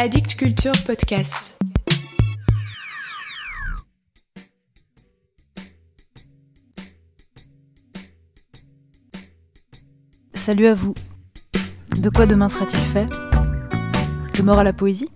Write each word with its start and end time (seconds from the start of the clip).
Addict 0.00 0.36
Culture 0.36 0.70
Podcast. 0.86 1.58
Salut 10.34 10.66
à 10.68 10.74
vous. 10.74 10.94
De 12.00 12.10
quoi 12.10 12.26
demain 12.26 12.48
sera-t-il 12.48 12.78
fait? 12.78 13.06
De 14.36 14.42
mort 14.44 14.60
à 14.60 14.62
la 14.62 14.72
poésie? 14.72 15.10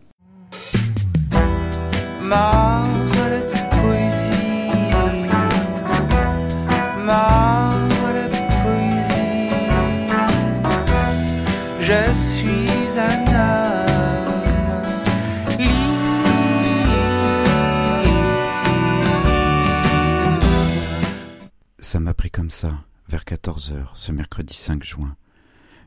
Comme 22.33 22.51
ça, 22.51 22.83
vers 23.09 23.27
14 23.27 23.73
heures, 23.73 23.93
ce 23.95 24.11
mercredi 24.11 24.55
5 24.55 24.83
juin. 24.83 25.17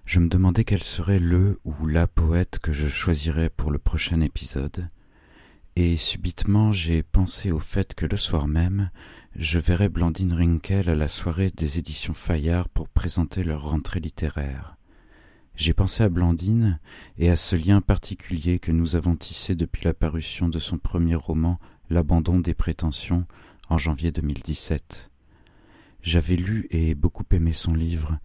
Je 0.06 0.20
me 0.20 0.28
demandais 0.28 0.64
quel 0.64 0.84
serait 0.84 1.18
le 1.18 1.60
ou 1.66 1.88
la 1.88 2.06
poète 2.06 2.60
que 2.60 2.72
je 2.72 2.88
choisirais 2.88 3.50
pour 3.50 3.72
le 3.72 3.80
prochain 3.80 4.22
épisode, 4.22 4.88
et 5.76 5.98
subitement 5.98 6.72
j'ai 6.72 7.02
pensé 7.02 7.52
au 7.52 7.60
fait 7.60 7.96
que 7.96 8.06
le 8.06 8.16
soir 8.16 8.48
même, 8.48 8.92
je 9.36 9.58
verrais 9.58 9.90
Blandine 9.90 10.34
Rinkel 10.34 10.88
à 10.88 10.94
la 10.94 11.08
soirée 11.08 11.50
des 11.50 11.80
éditions 11.80 12.14
Fayard 12.14 12.70
pour 12.70 12.90
présenter 12.90 13.44
leur 13.44 13.68
rentrée 13.68 14.00
littéraire. 14.00 14.78
J'ai 15.56 15.74
pensé 15.74 16.04
à 16.04 16.10
Blandine 16.10 16.80
et 17.18 17.32
à 17.32 17.38
ce 17.38 17.56
lien 17.56 17.82
particulier 17.82 18.60
que 18.60 18.72
nous 18.72 18.96
avons 18.96 19.16
tissé 19.16 19.56
depuis 19.56 19.84
la 19.84 19.96
parution 19.96 20.48
de 20.48 20.60
son 20.60 20.78
premier 20.78 21.16
roman 21.16 21.60
L'abandon 21.90 22.40
des 22.40 22.54
prétentions 22.54 23.26
en 23.70 23.78
janvier 23.80 24.12
2017. 24.12 25.12
J'avais 26.06 26.36
lu 26.36 26.68
et 26.70 26.94
beaucoup 26.94 27.24
aimé 27.32 27.52
son 27.52 27.74
livre. 27.74 28.20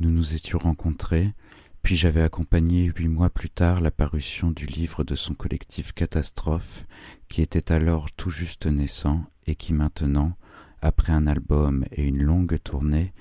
Nous 0.00 0.10
nous 0.10 0.34
étions 0.34 0.58
rencontrés, 0.58 1.32
puis 1.80 1.94
j'avais 1.94 2.22
accompagné 2.22 2.86
huit 2.86 3.06
mois 3.06 3.30
plus 3.30 3.48
tard 3.48 3.80
la 3.80 3.92
parution 3.92 4.50
du 4.50 4.66
livre 4.66 5.04
de 5.04 5.14
son 5.14 5.34
collectif 5.34 5.92
Catastrophe, 5.92 6.84
qui 7.28 7.40
était 7.40 7.70
alors 7.70 8.10
tout 8.10 8.30
juste 8.30 8.66
naissant 8.66 9.24
et 9.46 9.54
qui 9.54 9.72
maintenant, 9.72 10.36
après 10.82 11.12
un 11.12 11.28
album 11.28 11.84
et 11.92 12.04
une 12.04 12.20
longue 12.20 12.58
tournée, 12.64 13.12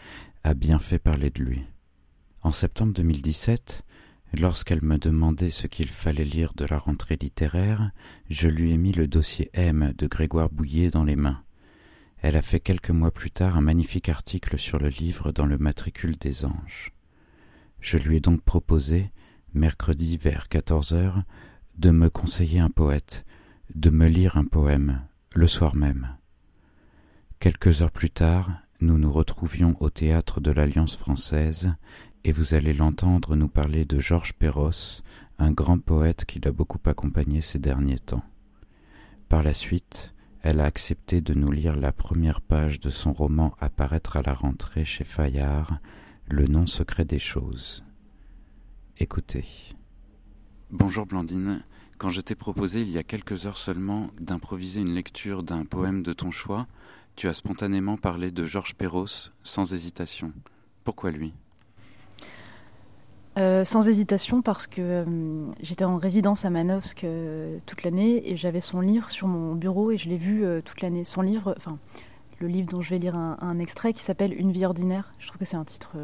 a 0.44 0.56
bien 0.56 0.80
fait 0.80 0.98
parler 0.98 1.30
de 1.30 1.44
lui. 1.44 1.62
En 2.42 2.52
septembre 2.52 2.94
2017, 2.94 3.84
lorsqu'elle 4.40 4.84
me 4.84 4.98
demandait 4.98 5.52
ce 5.52 5.68
qu'il 5.68 5.88
fallait 5.88 6.26
lire 6.26 6.54
de 6.56 6.66
la 6.66 6.80
rentrée 6.80 7.20
littéraire, 7.22 7.92
je 8.32 8.48
lui 8.48 8.72
ai 8.72 8.78
mis 8.80 8.92
le 8.92 9.06
dossier 9.06 9.52
M 9.54 9.94
de 9.96 10.08
Grégoire 10.08 10.50
Bouillet 10.50 10.90
dans 10.90 11.04
les 11.04 11.16
mains. 11.16 11.44
Elle 12.22 12.36
a 12.36 12.42
fait 12.42 12.60
quelques 12.60 12.90
mois 12.90 13.12
plus 13.12 13.32
tard 13.32 13.58
un 13.58 13.62
magnifique 13.62 14.10
article 14.10 14.58
sur 14.58 14.78
le 14.78 14.90
livre 14.90 15.32
dans 15.32 15.46
le 15.46 15.58
matricule 15.58 16.18
des 16.18 16.46
anges. 16.46 16.94
Je 17.80 17.98
lui 17.98 18.18
ai 18.18 18.20
donc 18.20 18.42
proposé, 18.42 19.12
mercredi 19.54 20.18
vers 20.18 20.50
quatorze 20.50 20.94
heures, 20.94 21.24
de 21.78 21.92
me 21.92 22.10
conseiller 22.10 22.60
un 22.60 22.70
poète, 22.70 23.26
de 23.74 23.90
me 23.90 24.08
lire 24.08 24.36
un 24.36 24.44
poème, 24.44 25.02
le 25.34 25.48
soir 25.48 25.76
même. 25.76 26.16
Quelques 27.40 27.82
heures 27.82 27.92
plus 27.92 28.10
tard, 28.10 28.52
nous 28.82 28.98
nous 28.98 29.12
retrouvions 29.12 29.78
au 29.80 29.90
théâtre 29.90 30.42
de 30.42 30.52
l'Alliance 30.52 30.98
française, 30.98 31.74
et 32.26 32.34
vous 32.34 32.54
allez 32.54 32.74
l'entendre 32.74 33.38
nous 33.38 33.48
parler 33.48 33.86
de 33.86 33.98
Georges 33.98 34.34
Perros, 34.34 35.02
un 35.38 35.52
grand 35.54 35.80
poète 35.80 36.26
qui 36.26 36.40
l'a 36.40 36.52
beaucoup 36.52 36.80
accompagné 36.84 37.42
ces 37.42 37.60
derniers 37.60 38.00
temps. 38.00 38.24
Par 39.30 39.42
la 39.42 39.54
suite, 39.54 40.14
elle 40.42 40.62
a 40.62 40.66
accepté 40.66 41.22
de 41.22 41.34
nous 41.34 41.52
lire 41.52 41.76
la 41.76 41.92
première 41.92 42.42
page 42.42 42.80
de 42.80 42.90
son 42.90 43.12
roman 43.12 43.56
à 43.60 43.70
paraître 43.70 44.18
à 44.18 44.22
la 44.22 44.34
rentrée 44.34 44.86
chez 44.86 45.04
Fayard, 45.04 45.80
Le 46.30 46.46
nom 46.46 46.68
secret 46.68 47.06
des 47.06 47.20
choses. 47.20 47.84
Écoutez. 48.98 49.46
Bonjour 50.72 51.06
Blandine. 51.06 51.64
Quand 51.98 52.10
je 52.10 52.22
t'ai 52.22 52.36
proposé 52.36 52.82
il 52.82 52.90
y 52.90 52.98
a 52.98 53.04
quelques 53.04 53.46
heures 53.46 53.58
seulement 53.58 54.12
d'improviser 54.20 54.80
une 54.80 54.94
lecture 54.94 55.44
d'un 55.44 55.66
poème 55.66 56.04
de 56.04 56.14
ton 56.14 56.32
choix, 56.32 56.68
tu 57.16 57.28
as 57.28 57.34
spontanément 57.34 57.98
parlé 57.98 58.32
de 58.32 58.46
Georges 58.46 58.76
Perros 58.76 59.32
sans 59.44 59.74
hésitation. 59.74 60.32
Pourquoi 60.86 61.12
lui? 61.12 61.34
Euh, 63.38 63.64
Sans 63.64 63.88
hésitation 63.88 64.42
parce 64.42 64.66
que 64.68 64.82
euh, 64.82 65.06
j'étais 65.62 65.86
en 65.86 65.98
résidence 65.98 66.46
à 66.46 66.50
Manosque 66.50 67.04
euh, 67.04 67.60
toute 67.66 67.84
l'année 67.84 68.30
et 68.30 68.36
j'avais 68.36 68.60
son 68.60 68.82
livre 68.82 69.10
sur 69.10 69.28
mon 69.28 69.54
bureau 69.56 69.92
et 69.92 69.98
je 69.98 70.10
l'ai 70.10 70.18
vu 70.18 70.44
toute 70.66 70.82
l'année. 70.82 71.04
Son 71.04 71.22
livre, 71.22 71.54
enfin 71.58 71.78
le 72.40 72.48
livre 72.48 72.70
dont 72.70 72.82
je 72.82 72.90
vais 72.90 73.00
lire 73.00 73.16
un, 73.16 73.60
extrait 73.60 73.94
qui 73.94 74.02
s'appelle 74.02 74.34
Une 74.34 74.52
vie 74.52 74.66
ordinaire. 74.66 75.14
Je 75.20 75.28
trouve 75.28 75.38
que 75.38 75.46
c'est 75.46 75.58
un 75.58 75.66
titre 75.66 75.96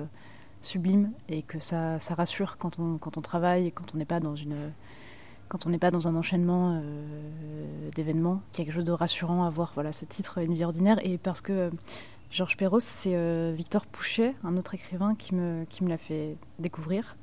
sublime 0.62 1.12
et 1.30 1.41
que 1.41 1.59
ça, 1.59 2.00
ça 2.00 2.13
rassure 2.13 2.58
quand 2.58 2.80
on, 2.80 2.97
quand 2.97 3.18
on 3.18 3.22
travaille 3.22 3.68
et 3.68 3.72
quand 3.72 3.94
on 3.94 3.97
n'est 3.97 4.06
pas 4.06 4.19
dans 4.19 4.36
une 4.36 4.56
quand 5.47 5.68
on 5.68 5.69
n'est 5.69 5.78
pas 5.78 5.92
dans 5.92 6.07
un 6.07 6.16
enchaînement 6.16 6.81
d'événements, 7.94 8.42
quelque 8.52 8.72
chose 8.72 8.84
de 8.84 8.92
rassurant 8.92 9.44
à 9.44 9.50
voir. 9.52 9.72
Voilà, 9.75 9.92
ce 9.92 10.03
titre, 10.03 10.40
Une 10.40 10.56
vie 10.56 10.66
ordinaire, 10.66 10.97
et 11.03 11.19
parce 11.19 11.42
que 11.42 11.69
Georges 12.31 12.58
Perros, 12.58 12.80
c'est 12.80 13.16
euh, 13.16 13.53
Victor 13.56 13.86
Pouchet, 13.86 14.36
un 14.44 14.58
autre 14.58 14.74
écrivain, 14.74 15.16
qui 15.16 15.36
me, 15.36 15.66
qui 15.66 15.84
me 15.84 15.90
l'a 15.90 15.97
fait 15.97 16.38
découvrir. 16.59 17.16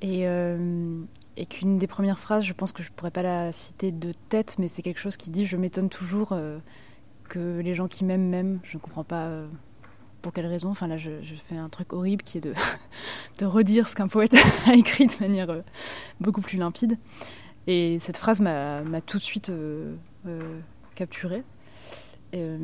Et, 0.00 0.26
euh, 0.26 1.00
qu'une 1.48 1.78
des 1.78 1.86
premières 1.86 2.18
phrases, 2.18 2.44
je 2.44 2.52
pense 2.52 2.72
que 2.72 2.82
je 2.82 2.90
pourrais 2.90 3.10
pas 3.10 3.22
la 3.22 3.52
citer 3.52 3.92
de 3.92 4.12
tête, 4.28 4.56
mais 4.58 4.68
c'est 4.68 4.82
quelque 4.82 4.98
chose 4.98 5.16
qui 5.16 5.30
dit 5.30 5.46
Je 5.46 5.56
m'étonne 5.56 5.88
toujours 5.88 6.32
euh, 6.32 6.58
que 7.28 7.60
les 7.60 7.74
gens 7.74 7.86
qui 7.86 8.04
m'aiment 8.04 8.28
m'aiment. 8.28 8.60
Je 8.64 8.76
ne 8.76 8.82
comprends 8.82 9.04
pas 9.04 9.30
pour 10.20 10.32
quelle 10.32 10.46
raison. 10.46 10.70
Enfin, 10.70 10.88
là, 10.88 10.96
je, 10.96 11.22
je 11.22 11.34
fais 11.34 11.56
un 11.56 11.68
truc 11.68 11.92
horrible 11.92 12.24
qui 12.24 12.38
est 12.38 12.40
de, 12.40 12.54
de 13.38 13.44
redire 13.44 13.88
ce 13.88 13.94
qu'un 13.94 14.08
poète 14.08 14.34
a 14.66 14.74
écrit 14.74 15.06
de 15.06 15.20
manière 15.20 15.62
beaucoup 16.20 16.40
plus 16.40 16.58
limpide. 16.58 16.98
Et 17.68 17.98
cette 18.00 18.16
phrase 18.16 18.40
m'a 18.40 18.82
tout 19.06 19.18
de 19.18 19.22
suite 19.22 19.52
capturée. 20.96 21.44
Et, 22.32 22.40
euh, 22.40 22.58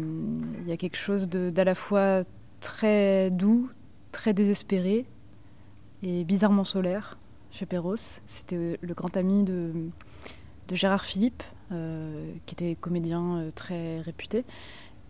Il 0.60 0.68
y 0.68 0.72
a 0.72 0.76
quelque 0.76 0.96
chose 0.96 1.28
d'à 1.28 1.64
la 1.64 1.74
fois 1.74 2.22
très 2.60 3.30
doux, 3.30 3.70
très 4.12 4.32
désespéré 4.32 5.06
et 6.02 6.24
bizarrement 6.24 6.64
solaire 6.64 7.18
chez 7.50 7.66
Perros. 7.66 7.96
C'était 8.26 8.56
euh, 8.56 8.76
le 8.80 8.94
grand 8.94 9.16
ami 9.16 9.44
de, 9.44 9.72
Gérard 10.72 11.04
Philippe, 11.04 11.42
euh, 11.72 12.32
qui 12.46 12.54
était 12.54 12.76
comédien 12.80 13.48
très 13.54 14.00
réputé. 14.00 14.44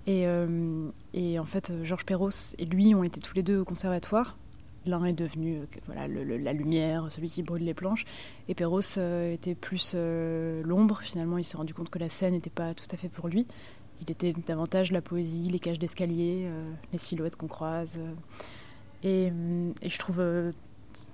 Et, 0.06 0.26
en 0.26 1.44
fait, 1.44 1.72
Georges 1.82 2.04
Perros 2.04 2.54
et 2.58 2.66
lui 2.66 2.94
ont 2.94 3.04
été 3.04 3.20
tous 3.20 3.34
les 3.34 3.42
deux 3.42 3.58
au 3.60 3.64
conservatoire. 3.64 4.36
L'un 4.86 5.02
est 5.06 5.18
devenu 5.18 5.60
voilà, 5.86 6.06
la 6.06 6.52
lumière, 6.52 7.06
celui 7.10 7.28
qui 7.28 7.42
brûle 7.42 7.62
les 7.62 7.72
planches. 7.72 8.04
Et 8.48 8.54
Perros 8.54 8.82
était 8.82 9.54
plus 9.54 9.94
l'ombre. 9.94 11.00
Finalement, 11.00 11.38
il 11.38 11.44
s'est 11.44 11.56
rendu 11.56 11.72
compte 11.72 11.88
que 11.88 11.98
la 11.98 12.10
scène 12.10 12.34
n'était 12.34 12.50
pas 12.50 12.74
tout 12.74 12.84
à 12.90 12.98
fait 12.98 13.08
pour 13.08 13.28
lui. 13.28 13.46
Il 14.02 14.10
était 14.10 14.32
davantage 14.32 14.92
la 14.92 15.00
poésie, 15.00 15.48
les 15.50 15.58
cages 15.58 15.78
d'escalier, 15.78 16.44
euh, 16.46 16.70
les 16.92 16.98
silhouettes 16.98 17.36
qu'on 17.36 17.46
croise. 17.46 17.98
euh. 17.98 18.12
Et, 19.02 19.88
je 19.88 19.98
trouve. 19.98 20.20
euh, 20.20 20.52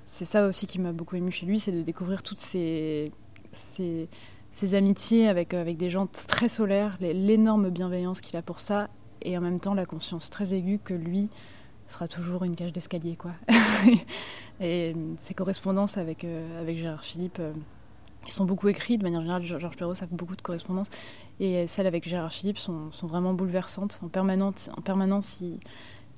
c'est 0.04 0.24
ça 0.24 0.46
aussi 0.46 0.66
qui 0.66 0.78
m'a 0.78 0.92
beaucoup 0.92 1.16
ému 1.16 1.30
chez 1.30 1.46
lui, 1.46 1.60
c'est 1.60 1.72
de 1.72 1.82
découvrir 1.82 2.22
toutes 2.22 2.40
ces, 2.40 3.10
ces, 3.52 4.08
ces 4.52 4.74
amitiés 4.74 5.28
avec, 5.28 5.54
avec 5.54 5.76
des 5.76 5.88
gens 5.88 6.06
très 6.06 6.48
solaires, 6.48 6.96
l'énorme 7.00 7.70
bienveillance 7.70 8.20
qu'il 8.20 8.36
a 8.36 8.42
pour 8.42 8.58
ça, 8.60 8.88
et 9.22 9.38
en 9.38 9.40
même 9.40 9.60
temps 9.60 9.74
la 9.74 9.86
conscience 9.86 10.28
très 10.28 10.52
aiguë 10.52 10.80
que 10.82 10.94
lui 10.94 11.28
sera 11.86 12.08
toujours 12.08 12.42
une 12.44 12.56
cage 12.56 12.72
d'escalier. 12.72 13.16
quoi. 13.16 13.32
et 14.60 14.94
ses 15.16 15.34
correspondances 15.34 15.96
avec, 15.96 16.24
avec 16.58 16.76
Gérard 16.78 17.04
Philippe, 17.04 17.40
qui 18.24 18.32
sont 18.32 18.44
beaucoup 18.44 18.68
écrites, 18.68 18.98
de 19.00 19.04
manière 19.04 19.20
générale, 19.20 19.44
Georges 19.44 19.76
Perros 19.76 20.02
a 20.02 20.06
beaucoup 20.10 20.36
de 20.36 20.42
correspondances, 20.42 20.88
et 21.38 21.66
celles 21.66 21.86
avec 21.86 22.08
Gérard 22.08 22.32
Philippe 22.32 22.58
sont, 22.58 22.92
sont 22.92 23.06
vraiment 23.06 23.32
bouleversantes. 23.32 23.98
En, 24.02 24.08
permanente, 24.08 24.70
en 24.76 24.82
permanence, 24.82 25.40
il, 25.40 25.58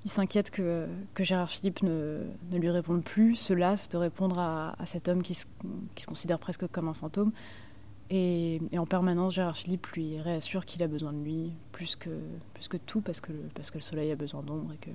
il 0.05 0.11
s'inquiète 0.11 0.51
que, 0.51 0.87
que 1.15 1.23
Gérard 1.23 1.51
Philippe 1.51 1.83
ne, 1.83 2.19
ne 2.51 2.59
lui 2.59 2.71
réponde 2.71 3.05
plus, 3.05 3.37
se 3.37 3.53
lasse 3.53 3.89
de 3.89 3.97
répondre 3.99 4.39
à, 4.39 4.75
à 4.81 4.87
cet 4.87 5.09
homme 5.09 5.23
qui 5.23 5.35
se, 5.35 5.47
qui 5.95 6.03
se 6.03 6.09
considère 6.09 6.39
presque 6.39 6.67
comme 6.69 6.89
un 6.89 6.95
fantôme. 6.95 7.33
Et, 8.11 8.61
et 8.73 8.79
en 8.79 8.85
permanence, 8.85 9.35
Gérard 9.35 9.57
Philippe 9.57 9.87
lui 9.89 10.21
réassure 10.21 10.67
qu'il 10.67 10.83
a 10.83 10.89
besoin 10.89 11.13
de 11.13 11.23
lui 11.23 11.53
plus 11.71 11.97
que, 11.97 12.11
plus 12.53 12.69
que 12.69 12.77
tout, 12.77 13.01
parce 13.01 13.21
que, 13.21 13.33
parce 13.55 13.71
que 13.71 13.79
le 13.79 13.83
soleil 13.83 14.11
a 14.11 14.17
besoin 14.17 14.43
d'ombre 14.43 14.73
et 14.73 14.79
que, 14.79 14.91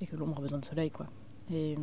et 0.00 0.06
que 0.06 0.16
l'ombre 0.16 0.38
a 0.38 0.40
besoin 0.40 0.58
de 0.58 0.64
soleil. 0.64 0.90
Quoi. 0.90 1.06
Et, 1.52 1.76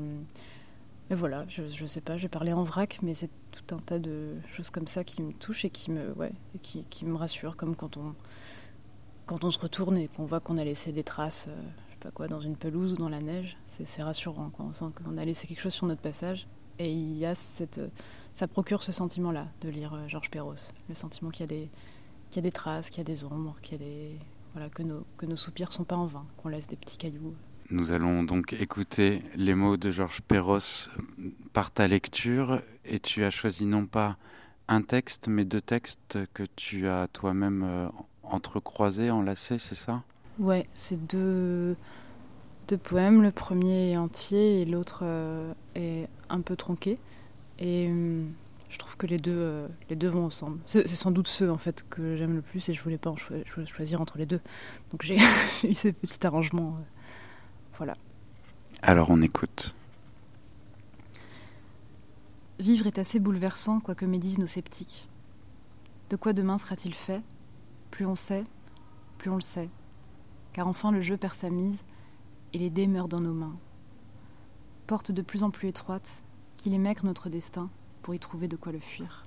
et 1.11 1.15
voilà, 1.15 1.43
je, 1.47 1.67
je 1.67 1.85
sais 1.87 2.01
pas, 2.01 2.17
j'ai 2.17 2.27
parlé 2.27 2.53
en 2.53 2.63
vrac, 2.63 2.99
mais 3.01 3.15
c'est 3.15 3.31
tout 3.51 3.75
un 3.75 3.79
tas 3.79 3.97
de 3.97 4.35
choses 4.55 4.69
comme 4.69 4.87
ça 4.87 5.03
qui 5.03 5.23
me 5.23 5.33
touchent 5.33 5.65
et 5.65 5.71
qui 5.71 5.89
me, 5.89 6.11
ouais, 6.13 6.31
rassurent, 7.15 7.55
comme 7.55 7.75
quand 7.75 7.97
on, 7.97 9.51
se 9.51 9.59
retourne 9.59 9.97
et 9.97 10.07
qu'on 10.07 10.25
voit 10.25 10.39
qu'on 10.39 10.59
a 10.59 10.63
laissé 10.63 10.91
des 10.91 11.03
traces, 11.03 11.47
euh, 11.49 11.61
je 11.87 11.93
sais 11.93 11.99
pas 11.99 12.11
quoi, 12.11 12.27
dans 12.27 12.39
une 12.39 12.55
pelouse 12.55 12.93
ou 12.93 12.95
dans 12.97 13.09
la 13.09 13.21
neige. 13.21 13.57
C'est 13.85 14.03
rassurant, 14.03 14.51
quoi. 14.51 14.65
on 14.69 14.73
sent 14.73 14.85
qu'on 15.03 15.17
a 15.17 15.25
laissé 15.25 15.47
quelque 15.47 15.61
chose 15.61 15.73
sur 15.73 15.87
notre 15.87 16.01
passage. 16.01 16.47
Et 16.77 16.93
il 16.93 17.17
y 17.17 17.27
cette, 17.35 17.81
ça 18.33 18.47
procure 18.47 18.83
ce 18.83 18.91
sentiment-là 18.91 19.47
de 19.61 19.69
lire 19.69 19.93
euh, 19.95 20.07
Georges 20.07 20.29
Perros, 20.29 20.55
le 20.87 20.95
sentiment 20.95 21.31
qu'il 21.31 21.41
y 21.41 21.43
a 21.43 21.47
des, 21.47 21.69
qu'il 22.29 22.37
y 22.37 22.39
a 22.45 22.49
des 22.49 22.51
traces, 22.51 22.89
qu'il 22.89 22.99
y 22.99 23.01
a 23.01 23.03
des 23.03 23.25
ombres, 23.25 23.55
qu'il 23.61 23.79
y 23.79 23.83
a 23.83 23.85
des 23.85 24.19
voilà 24.53 24.69
que 24.69 24.81
nos 24.81 25.05
que 25.17 25.25
nos 25.25 25.35
soupirs 25.35 25.73
sont 25.73 25.83
pas 25.83 25.97
en 25.97 26.05
vain, 26.05 26.25
qu'on 26.37 26.49
laisse 26.49 26.67
des 26.67 26.77
petits 26.77 26.97
cailloux. 26.97 27.35
Nous 27.71 27.91
allons 27.91 28.23
donc 28.23 28.53
écouter 28.53 29.21
les 29.35 29.53
mots 29.53 29.77
de 29.77 29.91
Georges 29.91 30.21
Perros 30.21 30.89
par 31.53 31.69
ta 31.71 31.87
lecture 31.87 32.61
et 32.83 32.99
tu 32.99 33.23
as 33.23 33.29
choisi 33.29 33.65
non 33.65 33.85
pas 33.85 34.17
un 34.67 34.81
texte 34.81 35.27
mais 35.27 35.45
deux 35.45 35.61
textes 35.61 36.17
que 36.33 36.43
tu 36.55 36.87
as 36.87 37.07
toi-même 37.13 37.63
euh, 37.63 37.87
entrecroisés, 38.23 39.11
enlacés, 39.11 39.59
c'est 39.59 39.75
ça? 39.75 40.03
Ouais, 40.39 40.65
c'est 40.73 41.05
deux 41.07 41.75
deux 42.67 42.77
poèmes. 42.77 43.21
Le 43.23 43.31
premier 43.31 43.91
est 43.91 43.97
entier 43.97 44.61
et 44.61 44.65
l'autre 44.65 45.01
euh, 45.03 45.53
est 45.75 46.07
un 46.29 46.41
peu 46.41 46.55
tronqué. 46.55 46.97
Et 47.59 47.87
euh, 47.89 48.23
je 48.69 48.77
trouve 48.79 48.95
que 48.97 49.05
les 49.07 49.17
deux, 49.19 49.67
les 49.89 49.95
deux 49.95 50.07
vont 50.07 50.25
ensemble. 50.25 50.59
C'est 50.65 50.87
sans 50.87 51.11
doute 51.11 51.27
ceux 51.27 51.51
en 51.51 51.57
fait 51.57 51.85
que 51.89 52.15
j'aime 52.17 52.35
le 52.35 52.41
plus 52.41 52.67
et 52.69 52.73
je 52.73 52.81
voulais 52.83 52.97
pas 52.97 53.09
en 53.11 53.17
choi- 53.17 53.37
cho- 53.53 53.65
choisir 53.65 54.01
entre 54.01 54.17
les 54.17 54.25
deux. 54.25 54.39
Donc 54.91 55.03
j'ai 55.03 55.17
eu 55.63 55.73
ces 55.75 55.93
petits 55.93 56.25
arrangements. 56.25 56.75
euh, 56.79 56.83
voilà. 57.79 57.95
Alors 58.81 59.09
on 59.09 59.21
écoute. 59.21 59.73
Vivre 62.59 62.87
est 62.87 62.99
assez 62.99 63.19
bouleversant, 63.19 63.79
quoi 63.79 63.95
que 63.95 64.05
médisent 64.05 64.37
nos 64.37 64.47
sceptiques. 64.47 65.07
De 66.09 66.17
quoi 66.17 66.33
demain 66.33 66.57
sera-t-il 66.57 66.93
fait? 66.93 67.21
Plus 67.89 68.05
on 68.05 68.15
sait, 68.15 68.43
plus 69.17 69.29
on 69.29 69.35
le 69.35 69.41
sait. 69.41 69.69
Car 70.51 70.67
enfin 70.67 70.91
le 70.91 70.99
jeu 70.99 71.15
perd 71.15 71.35
sa 71.35 71.49
mise 71.49 71.77
et 72.51 72.57
les 72.57 72.69
dés 72.69 72.87
meurent 72.87 73.07
dans 73.07 73.21
nos 73.21 73.33
mains. 73.33 73.57
Porte 74.85 75.13
de 75.13 75.21
plus 75.21 75.43
en 75.43 75.49
plus 75.49 75.69
étroite, 75.69 76.21
qu'il 76.57 76.73
émèque 76.73 77.03
notre 77.03 77.29
destin 77.29 77.69
pour 78.01 78.13
y 78.13 78.19
trouver 78.19 78.49
de 78.49 78.57
quoi 78.57 78.73
le 78.73 78.79
fuir. 78.81 79.25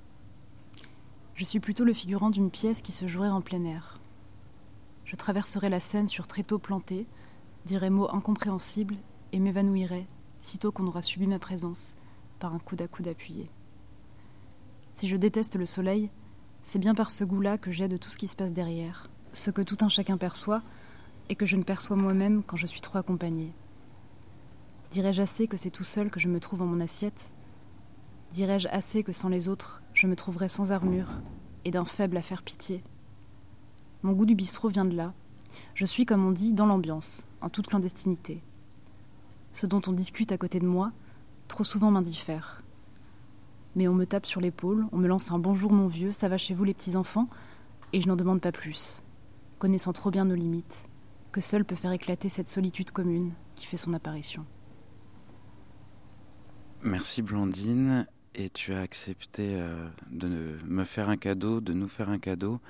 Je 1.36 1.44
suis 1.44 1.60
plutôt 1.60 1.84
le 1.84 1.94
figurant 1.94 2.28
d'une 2.28 2.50
pièce 2.50 2.82
qui 2.82 2.92
se 2.92 3.06
jouerait 3.06 3.28
en 3.28 3.40
plein 3.40 3.64
air. 3.64 3.98
Je 5.06 5.16
traverserai 5.16 5.70
la 5.70 5.80
scène 5.80 6.06
sur 6.06 6.26
tréteau 6.26 6.58
planté, 6.58 7.06
dirai 7.66 7.90
mots 7.90 8.12
incompréhensibles 8.12 8.96
et 9.32 9.38
m'évanouirai 9.38 10.06
sitôt 10.40 10.72
qu'on 10.72 10.86
aura 10.86 11.02
subi 11.02 11.26
ma 11.26 11.38
présence 11.38 11.94
par 12.38 12.54
un 12.54 12.58
coude 12.58 12.82
à 12.82 12.88
coude 12.88 13.08
appuyé. 13.08 13.50
Si 14.96 15.08
je 15.08 15.16
déteste 15.16 15.56
le 15.56 15.66
soleil, 15.66 16.10
c'est 16.64 16.78
bien 16.78 16.94
par 16.94 17.10
ce 17.10 17.24
goût-là 17.24 17.58
que 17.58 17.70
j'ai 17.70 17.88
de 17.88 17.96
tout 17.96 18.10
ce 18.10 18.16
qui 18.16 18.28
se 18.28 18.36
passe 18.36 18.52
derrière, 18.52 19.08
ce 19.32 19.50
que 19.50 19.62
tout 19.62 19.78
un 19.80 19.88
chacun 19.88 20.16
perçoit 20.16 20.62
et 21.28 21.36
que 21.36 21.46
je 21.46 21.56
ne 21.56 21.62
perçois 21.62 21.96
moi-même 21.96 22.42
quand 22.42 22.56
je 22.56 22.66
suis 22.66 22.80
trop 22.80 22.98
accompagnée. 22.98 23.52
Dirais-je 24.90 25.22
assez 25.22 25.46
que 25.46 25.56
c'est 25.56 25.70
tout 25.70 25.84
seul 25.84 26.10
que 26.10 26.20
je 26.20 26.28
me 26.28 26.40
trouve 26.40 26.62
en 26.62 26.66
mon 26.66 26.80
assiette? 26.80 27.30
Dirais-je 28.32 28.68
assez 28.68 29.02
que 29.02 29.12
sans 29.12 29.28
les 29.28 29.48
autres, 29.48 29.82
je 29.94 30.06
me 30.06 30.16
trouverais 30.16 30.48
sans 30.48 30.72
armure 30.72 31.20
et 31.64 31.70
d'un 31.70 31.84
faible 31.84 32.16
à 32.16 32.22
faire 32.22 32.42
pitié? 32.42 32.82
Mon 34.02 34.12
goût 34.12 34.26
du 34.26 34.34
bistrot 34.34 34.68
vient 34.68 34.84
de 34.84 34.96
là. 34.96 35.14
Je 35.74 35.84
suis, 35.84 36.06
comme 36.06 36.26
on 36.26 36.32
dit, 36.32 36.52
dans 36.52 36.66
l'ambiance, 36.66 37.26
en 37.42 37.50
toute 37.50 37.66
clandestinité. 37.66 38.42
Ce 39.52 39.66
dont 39.66 39.82
on 39.86 39.92
discute 39.92 40.32
à 40.32 40.38
côté 40.38 40.60
de 40.60 40.66
moi, 40.66 40.92
trop 41.48 41.64
souvent 41.64 41.90
m'indiffère. 41.90 42.62
Mais 43.76 43.88
on 43.88 43.94
me 43.94 44.06
tape 44.06 44.26
sur 44.26 44.40
l'épaule, 44.40 44.86
on 44.92 44.98
me 44.98 45.08
lance 45.08 45.30
un 45.30 45.38
bonjour 45.38 45.72
mon 45.72 45.88
vieux, 45.88 46.12
ça 46.12 46.28
va 46.28 46.38
chez 46.38 46.54
vous 46.54 46.64
les 46.64 46.74
petits 46.74 46.96
enfants, 46.96 47.28
et 47.92 48.00
je 48.00 48.08
n'en 48.08 48.16
demande 48.16 48.40
pas 48.40 48.52
plus, 48.52 49.02
connaissant 49.58 49.92
trop 49.92 50.10
bien 50.10 50.24
nos 50.24 50.34
limites, 50.34 50.84
que 51.30 51.40
seul 51.40 51.64
peut 51.64 51.74
faire 51.74 51.92
éclater 51.92 52.28
cette 52.28 52.48
solitude 52.48 52.90
commune 52.90 53.32
qui 53.54 53.66
fait 53.66 53.76
son 53.76 53.92
apparition. 53.92 54.46
Merci 56.82 57.22
Blandine 57.22 58.06
et 58.34 58.50
tu 58.50 58.72
as 58.72 58.80
accepté 58.80 59.54
euh, 59.54 59.88
de 60.10 60.58
me 60.66 60.84
faire 60.84 61.08
un 61.08 61.16
cadeau, 61.16 61.60
de 61.60 61.72
nous 61.72 61.88
faire 61.88 62.08
un 62.08 62.18
cadeau. 62.18 62.60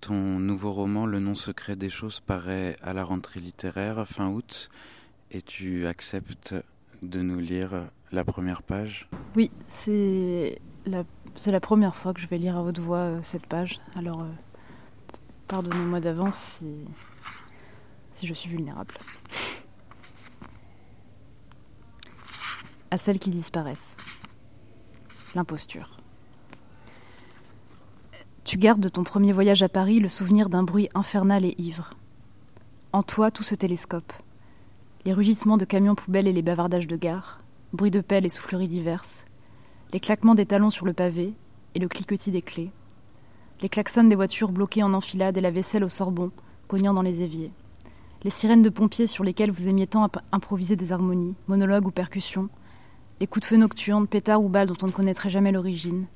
Ton 0.00 0.38
nouveau 0.38 0.72
roman, 0.72 1.06
Le 1.06 1.18
nom 1.18 1.34
secret 1.34 1.76
des 1.76 1.90
choses, 1.90 2.20
paraît 2.20 2.76
à 2.82 2.92
la 2.92 3.04
rentrée 3.04 3.40
littéraire 3.40 4.06
fin 4.06 4.28
août 4.28 4.68
et 5.30 5.40
tu 5.42 5.86
acceptes 5.86 6.54
de 7.02 7.22
nous 7.22 7.40
lire 7.40 7.88
la 8.12 8.24
première 8.24 8.62
page? 8.62 9.08
Oui, 9.34 9.50
c'est 9.68 10.60
la, 10.86 11.04
c'est 11.36 11.50
la 11.52 11.60
première 11.60 11.96
fois 11.96 12.14
que 12.14 12.20
je 12.20 12.26
vais 12.26 12.38
lire 12.38 12.56
à 12.56 12.62
haute 12.62 12.78
voix 12.78 12.98
euh, 12.98 13.20
cette 13.22 13.46
page, 13.46 13.80
alors 13.96 14.22
euh, 14.22 14.30
pardonnez-moi 15.48 16.00
d'avance 16.00 16.36
si, 16.36 16.74
si 18.12 18.26
je 18.26 18.34
suis 18.34 18.50
vulnérable. 18.50 18.94
À 22.90 22.96
celles 22.96 23.18
qui 23.18 23.30
disparaissent. 23.30 23.96
L'imposture. 25.34 25.96
Tu 28.44 28.58
gardes 28.58 28.80
de 28.80 28.90
ton 28.90 29.04
premier 29.04 29.32
voyage 29.32 29.62
à 29.62 29.70
Paris 29.70 30.00
le 30.00 30.08
souvenir 30.10 30.50
d'un 30.50 30.62
bruit 30.64 30.90
infernal 30.94 31.46
et 31.46 31.54
ivre. 31.56 31.90
En 32.92 33.02
toi, 33.02 33.30
tout 33.30 33.42
se 33.42 33.54
télescope. 33.54 34.12
Les 35.06 35.14
rugissements 35.14 35.56
de 35.56 35.64
camions 35.64 35.94
poubelles 35.94 36.28
et 36.28 36.32
les 36.32 36.42
bavardages 36.42 36.86
de 36.86 36.96
gare, 36.96 37.40
bruit 37.72 37.90
de 37.90 38.02
pelles 38.02 38.26
et 38.26 38.30
souffleries 38.30 38.68
diverses, 38.68 39.24
les 39.92 40.00
claquements 40.00 40.34
des 40.34 40.44
talons 40.44 40.70
sur 40.70 40.84
le 40.84 40.92
pavé 40.92 41.32
et 41.74 41.78
le 41.78 41.88
cliquetis 41.88 42.30
des 42.30 42.42
clés, 42.42 42.70
les 43.62 43.68
klaxons 43.70 44.04
des 44.04 44.14
voitures 44.14 44.52
bloquées 44.52 44.82
en 44.82 44.92
enfilade 44.92 45.38
et 45.38 45.40
la 45.40 45.50
vaisselle 45.50 45.84
au 45.84 45.88
sorbon, 45.88 46.30
cognant 46.68 46.92
dans 46.94 47.02
les 47.02 47.22
éviers, 47.22 47.50
les 48.24 48.30
sirènes 48.30 48.62
de 48.62 48.68
pompiers 48.68 49.06
sur 49.06 49.24
lesquelles 49.24 49.50
vous 49.50 49.68
aimiez 49.68 49.86
tant 49.86 50.04
imp- 50.04 50.20
improviser 50.32 50.76
des 50.76 50.92
harmonies, 50.92 51.34
monologues 51.48 51.86
ou 51.86 51.90
percussions, 51.90 52.48
les 53.20 53.26
coups 53.26 53.46
de 53.46 53.48
feu 53.48 53.56
nocturnes, 53.56 54.06
pétards 54.06 54.42
ou 54.42 54.48
balles 54.48 54.68
dont 54.68 54.76
on 54.82 54.88
ne 54.88 54.92
connaîtrait 54.92 55.30
jamais 55.30 55.52
l'origine, 55.52 56.06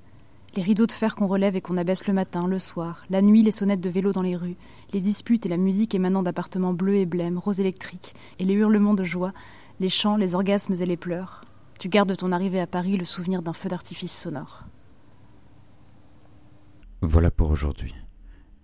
les 0.58 0.64
rideaux 0.64 0.88
de 0.88 0.92
fer 0.92 1.14
qu'on 1.14 1.28
relève 1.28 1.54
et 1.54 1.60
qu'on 1.60 1.76
abaisse 1.76 2.08
le 2.08 2.12
matin, 2.12 2.48
le 2.48 2.58
soir, 2.58 3.04
la 3.10 3.22
nuit, 3.22 3.44
les 3.44 3.52
sonnettes 3.52 3.80
de 3.80 3.88
vélo 3.88 4.10
dans 4.10 4.22
les 4.22 4.34
rues, 4.34 4.56
les 4.92 5.00
disputes 5.00 5.46
et 5.46 5.48
la 5.48 5.56
musique 5.56 5.94
émanant 5.94 6.24
d'appartements 6.24 6.72
bleus 6.72 6.96
et 6.96 7.06
blêmes, 7.06 7.38
roses 7.38 7.60
électriques, 7.60 8.16
et 8.40 8.44
les 8.44 8.54
hurlements 8.54 8.94
de 8.94 9.04
joie, 9.04 9.32
les 9.78 9.88
chants, 9.88 10.16
les 10.16 10.34
orgasmes 10.34 10.74
et 10.74 10.84
les 10.84 10.96
pleurs. 10.96 11.44
Tu 11.78 11.88
gardes 11.88 12.08
de 12.08 12.16
ton 12.16 12.32
arrivée 12.32 12.58
à 12.58 12.66
Paris 12.66 12.96
le 12.96 13.04
souvenir 13.04 13.40
d'un 13.40 13.52
feu 13.52 13.68
d'artifice 13.68 14.12
sonore. 14.12 14.64
Voilà 17.02 17.30
pour 17.30 17.52
aujourd'hui. 17.52 17.94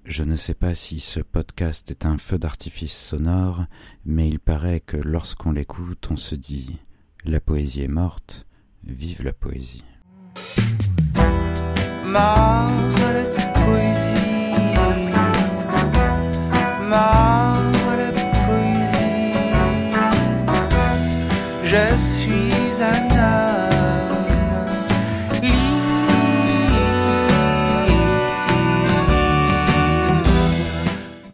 Je 0.05 0.25
ne 0.25 0.35
sais 0.35 0.55
pas 0.55 0.75
si 0.75 0.99
ce 0.99 1.21
podcast 1.21 1.93
est 1.93 2.07
un 2.07 2.19
feu 2.19 2.39
d'artifice 2.39 2.97
sonore, 2.97 3.67
mais 4.05 4.29
il 4.29 4.41
paraît 4.41 4.81
que 4.81 4.97
lorsqu'on 4.97 5.53
l'écoute, 5.53 6.09
on 6.11 6.17
se 6.17 6.35
dit 6.35 6.77
La 7.25 7.39
poésie 7.39 7.83
est 7.83 7.89
morte, 7.89 8.49
vive 8.83 9.23
la 9.23 9.33
poésie. 9.33 9.85
Love. 12.15 13.04